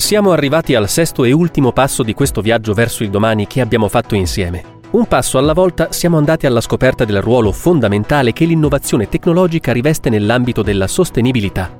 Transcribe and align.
Siamo 0.00 0.32
arrivati 0.32 0.74
al 0.74 0.88
sesto 0.88 1.24
e 1.24 1.30
ultimo 1.30 1.72
passo 1.72 2.02
di 2.02 2.14
questo 2.14 2.40
viaggio 2.40 2.72
verso 2.72 3.02
il 3.02 3.10
domani 3.10 3.46
che 3.46 3.60
abbiamo 3.60 3.86
fatto 3.86 4.14
insieme. 4.14 4.78
Un 4.92 5.06
passo 5.06 5.36
alla 5.36 5.52
volta 5.52 5.92
siamo 5.92 6.16
andati 6.16 6.46
alla 6.46 6.62
scoperta 6.62 7.04
del 7.04 7.20
ruolo 7.20 7.52
fondamentale 7.52 8.32
che 8.32 8.46
l'innovazione 8.46 9.10
tecnologica 9.10 9.72
riveste 9.72 10.08
nell'ambito 10.08 10.62
della 10.62 10.86
sostenibilità. 10.88 11.78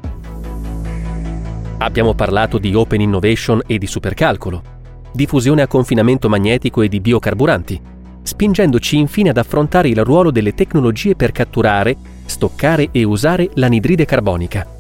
Abbiamo 1.78 2.12
parlato 2.14 2.58
di 2.58 2.74
open 2.74 3.00
innovation 3.00 3.62
e 3.66 3.78
di 3.78 3.86
supercalcolo, 3.86 4.62
di 5.10 5.26
fusione 5.26 5.62
a 5.62 5.66
confinamento 5.66 6.28
magnetico 6.28 6.82
e 6.82 6.88
di 6.88 7.00
biocarburanti, 7.00 7.80
spingendoci 8.22 8.98
infine 8.98 9.30
ad 9.30 9.38
affrontare 9.38 9.88
il 9.88 10.04
ruolo 10.04 10.30
delle 10.30 10.54
tecnologie 10.54 11.16
per 11.16 11.32
catturare, 11.32 11.96
stoccare 12.26 12.90
e 12.92 13.02
usare 13.02 13.48
l'anidride 13.54 14.04
carbonica. 14.04 14.79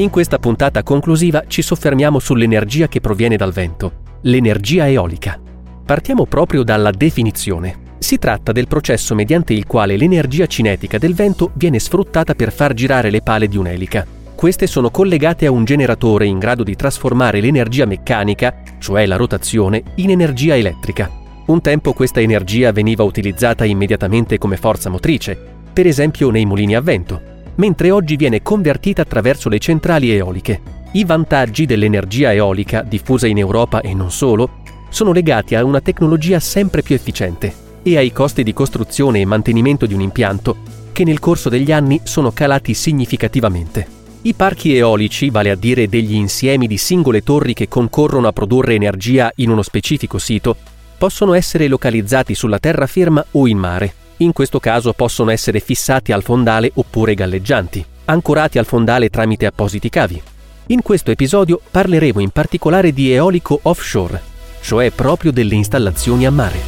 In 0.00 0.08
questa 0.08 0.38
puntata 0.38 0.82
conclusiva 0.82 1.44
ci 1.46 1.60
soffermiamo 1.60 2.18
sull'energia 2.18 2.88
che 2.88 3.00
proviene 3.00 3.36
dal 3.36 3.52
vento, 3.52 3.92
l'energia 4.22 4.88
eolica. 4.88 5.38
Partiamo 5.84 6.24
proprio 6.24 6.62
dalla 6.62 6.90
definizione. 6.90 7.88
Si 7.98 8.16
tratta 8.16 8.50
del 8.50 8.66
processo 8.66 9.14
mediante 9.14 9.52
il 9.52 9.66
quale 9.66 9.98
l'energia 9.98 10.46
cinetica 10.46 10.96
del 10.96 11.14
vento 11.14 11.50
viene 11.52 11.78
sfruttata 11.78 12.34
per 12.34 12.50
far 12.50 12.72
girare 12.72 13.10
le 13.10 13.20
pale 13.20 13.46
di 13.46 13.58
un'elica. 13.58 14.06
Queste 14.34 14.66
sono 14.66 14.88
collegate 14.88 15.44
a 15.44 15.50
un 15.50 15.66
generatore 15.66 16.24
in 16.24 16.38
grado 16.38 16.62
di 16.62 16.76
trasformare 16.76 17.42
l'energia 17.42 17.84
meccanica, 17.84 18.62
cioè 18.78 19.04
la 19.04 19.16
rotazione, 19.16 19.82
in 19.96 20.08
energia 20.08 20.56
elettrica. 20.56 21.10
Un 21.44 21.60
tempo 21.60 21.92
questa 21.92 22.20
energia 22.22 22.72
veniva 22.72 23.02
utilizzata 23.02 23.66
immediatamente 23.66 24.38
come 24.38 24.56
forza 24.56 24.88
motrice, 24.88 25.38
per 25.70 25.86
esempio 25.86 26.30
nei 26.30 26.46
mulini 26.46 26.74
a 26.74 26.80
vento, 26.80 27.20
mentre 27.56 27.90
oggi 27.90 28.16
viene 28.16 28.42
convertita 28.42 29.02
attraverso 29.02 29.48
le 29.48 29.58
centrali 29.58 30.10
eoliche. 30.10 30.60
I 30.92 31.04
vantaggi 31.04 31.66
dell'energia 31.66 32.32
eolica, 32.32 32.82
diffusa 32.82 33.26
in 33.26 33.38
Europa 33.38 33.80
e 33.80 33.94
non 33.94 34.10
solo, 34.10 34.58
sono 34.88 35.12
legati 35.12 35.54
a 35.54 35.64
una 35.64 35.80
tecnologia 35.80 36.40
sempre 36.40 36.82
più 36.82 36.94
efficiente 36.94 37.52
e 37.82 37.96
ai 37.96 38.12
costi 38.12 38.42
di 38.42 38.52
costruzione 38.52 39.20
e 39.20 39.24
mantenimento 39.24 39.86
di 39.86 39.94
un 39.94 40.00
impianto 40.00 40.56
che 40.92 41.04
nel 41.04 41.20
corso 41.20 41.48
degli 41.48 41.72
anni 41.72 42.00
sono 42.04 42.32
calati 42.32 42.74
significativamente. 42.74 43.98
I 44.22 44.34
parchi 44.34 44.76
eolici, 44.76 45.30
vale 45.30 45.50
a 45.50 45.54
dire 45.54 45.88
degli 45.88 46.14
insiemi 46.14 46.66
di 46.66 46.76
singole 46.76 47.22
torri 47.22 47.54
che 47.54 47.68
concorrono 47.68 48.28
a 48.28 48.32
produrre 48.32 48.74
energia 48.74 49.32
in 49.36 49.48
uno 49.48 49.62
specifico 49.62 50.18
sito, 50.18 50.56
possono 50.98 51.32
essere 51.32 51.68
localizzati 51.68 52.34
sulla 52.34 52.58
terraferma 52.58 53.24
o 53.30 53.46
in 53.46 53.56
mare. 53.56 53.94
In 54.20 54.32
questo 54.34 54.60
caso 54.60 54.92
possono 54.92 55.30
essere 55.30 55.60
fissati 55.60 56.12
al 56.12 56.22
fondale 56.22 56.70
oppure 56.74 57.14
galleggianti, 57.14 57.82
ancorati 58.04 58.58
al 58.58 58.66
fondale 58.66 59.08
tramite 59.08 59.46
appositi 59.46 59.88
cavi. 59.88 60.20
In 60.66 60.82
questo 60.82 61.10
episodio 61.10 61.58
parleremo 61.70 62.20
in 62.20 62.28
particolare 62.28 62.92
di 62.92 63.10
eolico 63.10 63.58
offshore, 63.62 64.20
cioè 64.60 64.90
proprio 64.90 65.32
delle 65.32 65.54
installazioni 65.54 66.26
a 66.26 66.30
mare. 66.30 66.60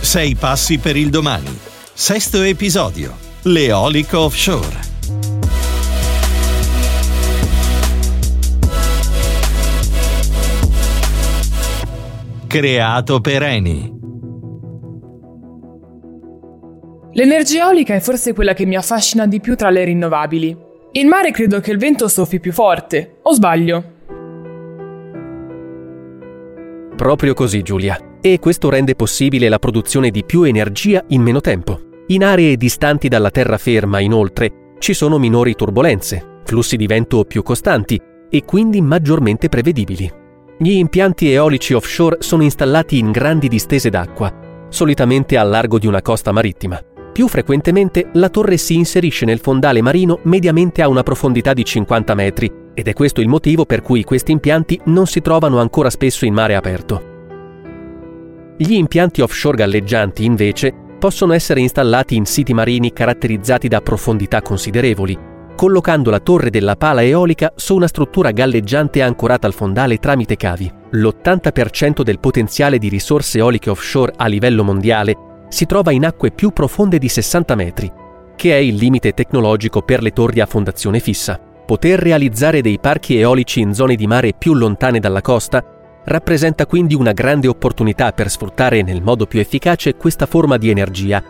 Sei 0.00 0.34
passi 0.34 0.78
per 0.78 0.96
il 0.96 1.10
domani. 1.10 1.56
Sesto 1.92 2.42
episodio. 2.42 3.14
L'eolico 3.42 4.18
offshore. 4.18 4.86
Creato 12.48 13.20
per 13.20 13.42
Eni. 13.44 13.97
L'energia 17.12 17.64
eolica 17.64 17.94
è 17.94 18.00
forse 18.00 18.34
quella 18.34 18.52
che 18.52 18.66
mi 18.66 18.76
affascina 18.76 19.26
di 19.26 19.40
più 19.40 19.56
tra 19.56 19.70
le 19.70 19.84
rinnovabili. 19.84 20.56
In 20.92 21.08
mare 21.08 21.30
credo 21.30 21.60
che 21.60 21.70
il 21.70 21.78
vento 21.78 22.06
soffi 22.06 22.38
più 22.38 22.52
forte, 22.52 23.18
o 23.22 23.32
sbaglio? 23.32 23.96
Proprio 26.96 27.34
così, 27.34 27.62
Giulia. 27.62 27.98
E 28.20 28.38
questo 28.38 28.68
rende 28.68 28.94
possibile 28.94 29.48
la 29.48 29.58
produzione 29.58 30.10
di 30.10 30.24
più 30.24 30.42
energia 30.42 31.04
in 31.08 31.22
meno 31.22 31.40
tempo. 31.40 31.80
In 32.08 32.24
aree 32.24 32.56
distanti 32.56 33.08
dalla 33.08 33.30
terraferma, 33.30 34.00
inoltre, 34.00 34.74
ci 34.78 34.92
sono 34.92 35.18
minori 35.18 35.54
turbulenze, 35.54 36.40
flussi 36.44 36.76
di 36.76 36.86
vento 36.86 37.24
più 37.24 37.42
costanti 37.42 38.00
e 38.28 38.44
quindi 38.44 38.80
maggiormente 38.80 39.48
prevedibili. 39.48 40.10
Gli 40.58 40.72
impianti 40.72 41.30
eolici 41.30 41.72
offshore 41.72 42.16
sono 42.20 42.42
installati 42.42 42.98
in 42.98 43.12
grandi 43.12 43.48
distese 43.48 43.90
d'acqua, 43.90 44.66
solitamente 44.68 45.36
al 45.36 45.48
largo 45.48 45.78
di 45.78 45.86
una 45.86 46.02
costa 46.02 46.32
marittima. 46.32 46.80
Più 47.18 47.26
frequentemente 47.26 48.10
la 48.12 48.28
torre 48.28 48.56
si 48.56 48.76
inserisce 48.76 49.24
nel 49.24 49.40
fondale 49.40 49.82
marino 49.82 50.20
mediamente 50.22 50.82
a 50.82 50.88
una 50.88 51.02
profondità 51.02 51.52
di 51.52 51.64
50 51.64 52.14
metri 52.14 52.48
ed 52.72 52.86
è 52.86 52.92
questo 52.92 53.20
il 53.20 53.26
motivo 53.26 53.64
per 53.64 53.82
cui 53.82 54.04
questi 54.04 54.30
impianti 54.30 54.80
non 54.84 55.04
si 55.08 55.20
trovano 55.20 55.58
ancora 55.58 55.90
spesso 55.90 56.26
in 56.26 56.32
mare 56.32 56.54
aperto. 56.54 57.02
Gli 58.56 58.72
impianti 58.74 59.20
offshore 59.20 59.56
galleggianti, 59.56 60.24
invece, 60.24 60.72
possono 61.00 61.32
essere 61.32 61.58
installati 61.58 62.14
in 62.14 62.24
siti 62.24 62.54
marini 62.54 62.92
caratterizzati 62.92 63.66
da 63.66 63.80
profondità 63.80 64.40
considerevoli, 64.40 65.18
collocando 65.56 66.10
la 66.10 66.20
torre 66.20 66.50
della 66.50 66.76
pala 66.76 67.02
eolica 67.02 67.52
su 67.56 67.74
una 67.74 67.88
struttura 67.88 68.30
galleggiante 68.30 69.02
ancorata 69.02 69.48
al 69.48 69.54
fondale 69.54 69.96
tramite 69.96 70.36
cavi. 70.36 70.72
L'80% 70.90 72.02
del 72.02 72.20
potenziale 72.20 72.78
di 72.78 72.88
risorse 72.88 73.38
eoliche 73.38 73.70
offshore 73.70 74.12
a 74.14 74.28
livello 74.28 74.62
mondiale 74.62 75.26
si 75.48 75.66
trova 75.66 75.92
in 75.92 76.04
acque 76.04 76.30
più 76.30 76.50
profonde 76.50 76.98
di 76.98 77.08
60 77.08 77.54
metri, 77.54 77.92
che 78.36 78.52
è 78.52 78.58
il 78.58 78.76
limite 78.76 79.12
tecnologico 79.12 79.82
per 79.82 80.02
le 80.02 80.12
torri 80.12 80.40
a 80.40 80.46
fondazione 80.46 81.00
fissa. 81.00 81.40
Poter 81.66 81.98
realizzare 81.98 82.60
dei 82.60 82.78
parchi 82.78 83.18
eolici 83.18 83.60
in 83.60 83.74
zone 83.74 83.94
di 83.94 84.06
mare 84.06 84.32
più 84.32 84.54
lontane 84.54 85.00
dalla 85.00 85.20
costa 85.20 85.62
rappresenta 86.04 86.66
quindi 86.66 86.94
una 86.94 87.12
grande 87.12 87.48
opportunità 87.48 88.12
per 88.12 88.30
sfruttare 88.30 88.82
nel 88.82 89.02
modo 89.02 89.26
più 89.26 89.40
efficace 89.40 89.94
questa 89.96 90.24
forma 90.26 90.56
di 90.56 90.70
energia 90.70 91.22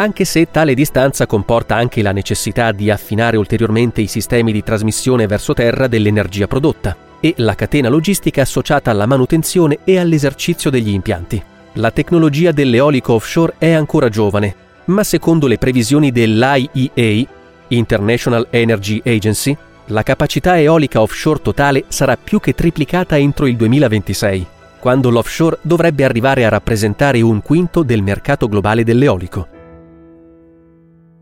anche 0.00 0.24
se 0.24 0.48
tale 0.50 0.74
distanza 0.74 1.26
comporta 1.26 1.74
anche 1.74 2.02
la 2.02 2.12
necessità 2.12 2.70
di 2.70 2.88
affinare 2.88 3.36
ulteriormente 3.36 4.00
i 4.00 4.06
sistemi 4.06 4.52
di 4.52 4.62
trasmissione 4.62 5.26
verso 5.26 5.54
terra 5.54 5.88
dell'energia 5.88 6.46
prodotta 6.46 6.96
e 7.20 7.34
la 7.38 7.56
catena 7.56 7.88
logistica 7.88 8.42
associata 8.42 8.92
alla 8.92 9.06
manutenzione 9.06 9.80
e 9.82 9.98
all'esercizio 9.98 10.70
degli 10.70 10.90
impianti. 10.90 11.42
La 11.78 11.92
tecnologia 11.92 12.50
dell'eolico 12.50 13.12
offshore 13.12 13.54
è 13.56 13.70
ancora 13.70 14.08
giovane, 14.08 14.52
ma 14.86 15.04
secondo 15.04 15.46
le 15.46 15.58
previsioni 15.58 16.10
dell'IEA, 16.10 17.24
International 17.68 18.48
Energy 18.50 19.00
Agency, 19.04 19.56
la 19.86 20.02
capacità 20.02 20.58
eolica 20.58 21.00
offshore 21.00 21.40
totale 21.40 21.84
sarà 21.86 22.16
più 22.16 22.40
che 22.40 22.52
triplicata 22.52 23.16
entro 23.16 23.46
il 23.46 23.54
2026, 23.54 24.46
quando 24.80 25.08
l'offshore 25.08 25.58
dovrebbe 25.62 26.02
arrivare 26.02 26.44
a 26.44 26.48
rappresentare 26.48 27.20
un 27.20 27.40
quinto 27.42 27.84
del 27.84 28.02
mercato 28.02 28.48
globale 28.48 28.82
dell'eolico. 28.82 29.46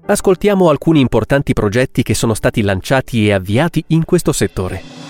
Ascoltiamo 0.06 0.70
alcuni 0.70 1.00
importanti 1.00 1.52
progetti 1.52 2.02
che 2.02 2.14
sono 2.14 2.32
stati 2.32 2.62
lanciati 2.62 3.26
e 3.26 3.32
avviati 3.32 3.84
in 3.88 4.06
questo 4.06 4.32
settore. 4.32 5.05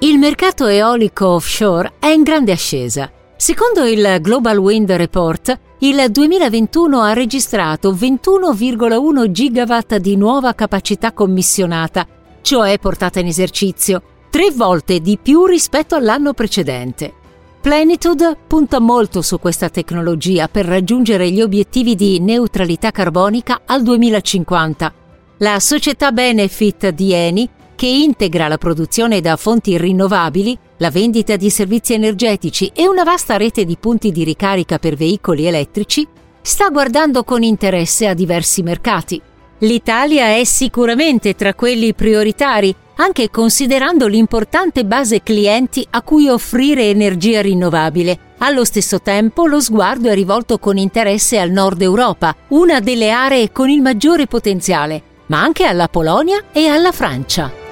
Il 0.00 0.16
mercato 0.16 0.68
eolico 0.68 1.26
offshore 1.26 1.94
è 1.98 2.06
in 2.06 2.22
grande 2.22 2.52
ascesa. 2.52 3.10
Secondo 3.36 3.84
il 3.84 4.18
Global 4.20 4.56
Wind 4.56 4.92
Report, 4.92 5.58
il 5.78 6.06
2021 6.08 7.00
ha 7.00 7.12
registrato 7.12 7.92
21,1 7.92 9.28
gigawatt 9.32 9.96
di 9.96 10.16
nuova 10.16 10.54
capacità 10.54 11.10
commissionata, 11.10 12.06
cioè 12.42 12.78
portata 12.78 13.18
in 13.18 13.26
esercizio, 13.26 14.02
tre 14.30 14.52
volte 14.52 15.00
di 15.00 15.18
più 15.20 15.46
rispetto 15.46 15.96
all'anno 15.96 16.32
precedente. 16.32 17.12
Plenitude 17.60 18.36
punta 18.46 18.78
molto 18.78 19.20
su 19.20 19.40
questa 19.40 19.68
tecnologia 19.68 20.46
per 20.46 20.64
raggiungere 20.64 21.28
gli 21.28 21.42
obiettivi 21.42 21.96
di 21.96 22.20
neutralità 22.20 22.92
carbonica 22.92 23.62
al 23.66 23.82
2050. 23.82 24.92
La 25.38 25.58
società 25.58 26.12
Benefit 26.12 26.90
di 26.90 27.12
Eni, 27.12 27.48
che 27.78 27.86
integra 27.86 28.48
la 28.48 28.58
produzione 28.58 29.20
da 29.20 29.36
fonti 29.36 29.78
rinnovabili, 29.78 30.58
la 30.78 30.90
vendita 30.90 31.36
di 31.36 31.48
servizi 31.48 31.94
energetici 31.94 32.72
e 32.74 32.88
una 32.88 33.04
vasta 33.04 33.36
rete 33.36 33.64
di 33.64 33.76
punti 33.78 34.10
di 34.10 34.24
ricarica 34.24 34.80
per 34.80 34.96
veicoli 34.96 35.46
elettrici, 35.46 36.04
sta 36.42 36.70
guardando 36.70 37.22
con 37.22 37.44
interesse 37.44 38.08
a 38.08 38.14
diversi 38.14 38.62
mercati. 38.64 39.22
L'Italia 39.58 40.34
è 40.36 40.42
sicuramente 40.42 41.36
tra 41.36 41.54
quelli 41.54 41.94
prioritari 41.94 42.74
anche 42.96 43.30
considerando 43.30 44.08
l'importante 44.08 44.84
base 44.84 45.22
clienti 45.22 45.86
a 45.88 46.02
cui 46.02 46.28
offrire 46.28 46.88
energia 46.88 47.42
rinnovabile. 47.42 48.18
Allo 48.38 48.64
stesso 48.64 49.00
tempo 49.00 49.46
lo 49.46 49.60
sguardo 49.60 50.08
è 50.08 50.14
rivolto 50.14 50.58
con 50.58 50.78
interesse 50.78 51.38
al 51.38 51.52
nord 51.52 51.80
Europa, 51.80 52.34
una 52.48 52.80
delle 52.80 53.12
aree 53.12 53.52
con 53.52 53.68
il 53.68 53.82
maggiore 53.82 54.26
potenziale, 54.26 55.00
ma 55.26 55.40
anche 55.40 55.64
alla 55.64 55.86
Polonia 55.86 56.46
e 56.50 56.66
alla 56.66 56.90
Francia. 56.90 57.66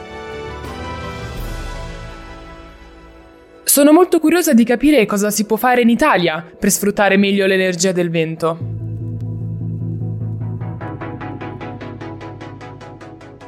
Sono 3.76 3.92
molto 3.92 4.20
curiosa 4.20 4.54
di 4.54 4.64
capire 4.64 5.04
cosa 5.04 5.30
si 5.30 5.44
può 5.44 5.58
fare 5.58 5.82
in 5.82 5.90
Italia 5.90 6.42
per 6.58 6.70
sfruttare 6.70 7.18
meglio 7.18 7.44
l'energia 7.44 7.92
del 7.92 8.08
vento. 8.08 8.58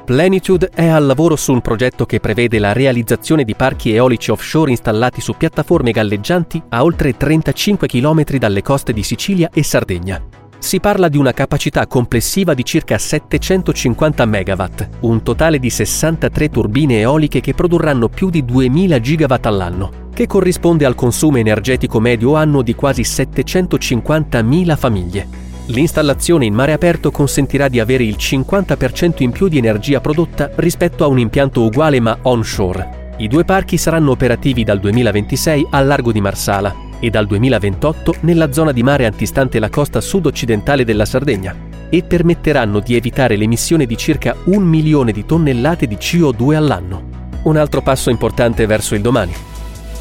Plenitude 0.04 0.68
è 0.74 0.86
al 0.86 1.06
lavoro 1.06 1.34
su 1.34 1.54
un 1.54 1.62
progetto 1.62 2.04
che 2.04 2.20
prevede 2.20 2.58
la 2.58 2.74
realizzazione 2.74 3.42
di 3.42 3.54
parchi 3.54 3.94
eolici 3.94 4.30
offshore 4.30 4.70
installati 4.70 5.22
su 5.22 5.32
piattaforme 5.32 5.92
galleggianti 5.92 6.62
a 6.68 6.84
oltre 6.84 7.16
35 7.16 7.88
km 7.88 8.36
dalle 8.36 8.60
coste 8.60 8.92
di 8.92 9.02
Sicilia 9.02 9.48
e 9.50 9.62
Sardegna. 9.62 10.22
Si 10.58 10.78
parla 10.78 11.08
di 11.08 11.16
una 11.16 11.32
capacità 11.32 11.86
complessiva 11.86 12.52
di 12.52 12.66
circa 12.66 12.98
750 12.98 14.26
MW, 14.26 14.64
un 15.00 15.22
totale 15.22 15.58
di 15.58 15.70
63 15.70 16.50
turbine 16.50 16.98
eoliche 16.98 17.40
che 17.40 17.54
produrranno 17.54 18.10
più 18.10 18.28
di 18.28 18.44
2000 18.44 18.98
GW 18.98 19.34
all'anno, 19.40 20.07
che 20.18 20.26
corrisponde 20.26 20.84
al 20.84 20.96
consumo 20.96 21.36
energetico 21.36 22.00
medio 22.00 22.34
annuo 22.34 22.62
di 22.62 22.74
quasi 22.74 23.02
750.000 23.02 24.76
famiglie. 24.76 25.28
L'installazione 25.66 26.44
in 26.44 26.54
mare 26.54 26.72
aperto 26.72 27.12
consentirà 27.12 27.68
di 27.68 27.78
avere 27.78 28.02
il 28.02 28.16
50% 28.18 29.22
in 29.22 29.30
più 29.30 29.46
di 29.46 29.58
energia 29.58 30.00
prodotta 30.00 30.50
rispetto 30.56 31.04
a 31.04 31.06
un 31.06 31.20
impianto 31.20 31.62
uguale 31.62 32.00
ma 32.00 32.18
onshore. 32.22 33.12
I 33.18 33.28
due 33.28 33.44
parchi 33.44 33.76
saranno 33.76 34.10
operativi 34.10 34.64
dal 34.64 34.80
2026 34.80 35.68
al 35.70 35.86
largo 35.86 36.10
di 36.10 36.20
Marsala 36.20 36.74
e 36.98 37.10
dal 37.10 37.28
2028 37.28 38.16
nella 38.22 38.50
zona 38.50 38.72
di 38.72 38.82
mare 38.82 39.06
antistante 39.06 39.60
la 39.60 39.70
costa 39.70 40.00
sud-occidentale 40.00 40.84
della 40.84 41.04
Sardegna 41.04 41.54
e 41.88 42.02
permetteranno 42.02 42.80
di 42.80 42.96
evitare 42.96 43.36
l'emissione 43.36 43.86
di 43.86 43.96
circa 43.96 44.34
un 44.46 44.64
milione 44.64 45.12
di 45.12 45.24
tonnellate 45.24 45.86
di 45.86 45.94
CO2 45.94 46.56
all'anno. 46.56 47.02
Un 47.44 47.56
altro 47.56 47.82
passo 47.82 48.10
importante 48.10 48.66
verso 48.66 48.96
il 48.96 49.00
domani, 49.00 49.32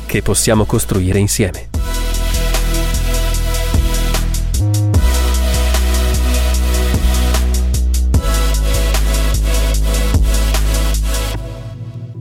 che 0.08 0.24
possiamo 0.24 0.66
costruire 0.66 1.20
insieme. 1.20 1.70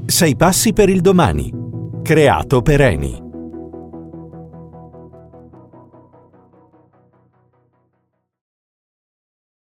Sei 0.05 0.37
passi 0.37 0.73
per 0.73 0.89
il 0.89 1.01
domani. 1.01 1.53
Creato 2.03 2.61
per 2.61 2.81
Eni. 2.81 3.26